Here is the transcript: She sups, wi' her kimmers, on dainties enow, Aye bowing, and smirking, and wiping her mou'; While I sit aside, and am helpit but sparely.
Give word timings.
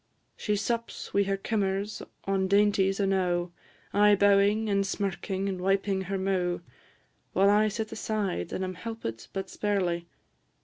She 0.35 0.55
sups, 0.55 1.13
wi' 1.13 1.21
her 1.25 1.37
kimmers, 1.37 2.01
on 2.25 2.47
dainties 2.47 2.99
enow, 2.99 3.51
Aye 3.93 4.15
bowing, 4.15 4.67
and 4.67 4.83
smirking, 4.83 5.47
and 5.47 5.61
wiping 5.61 6.01
her 6.09 6.17
mou'; 6.17 6.61
While 7.33 7.51
I 7.51 7.67
sit 7.67 7.91
aside, 7.91 8.51
and 8.51 8.63
am 8.63 8.73
helpit 8.73 9.27
but 9.31 9.47
sparely. 9.47 10.07